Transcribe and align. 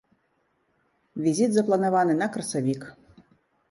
Візіт 1.27 1.51
запланаваны 1.59 2.13
на 2.25 2.33
красавік. 2.35 2.93